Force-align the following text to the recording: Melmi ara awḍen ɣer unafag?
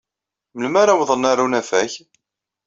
Melmi 0.55 0.77
ara 0.81 0.93
awḍen 0.95 1.27
ɣer 1.29 1.37
unafag? 1.45 1.91